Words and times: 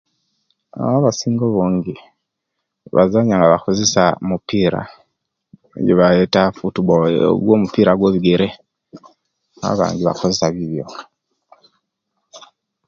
Aah 0.79 0.95
abasinga 0.99 1.43
obungi 1.49 1.93
bazanya 2.95 3.35
nga 3.37 3.51
bakozesya 3.53 4.03
mopira 4.27 4.81
ejebayeta 5.79 6.41
football 6.57 7.03
ogwo'mopira 7.33 7.91
ogwe'bigere 7.93 8.47
abandi 9.69 10.01
bakozesya 10.07 10.47
bibyo 10.55 10.85